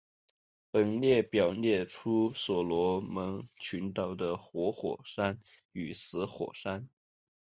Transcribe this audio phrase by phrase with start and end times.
[0.71, 5.37] 本列表列出所罗门群岛的活火山
[5.73, 6.87] 与死火山。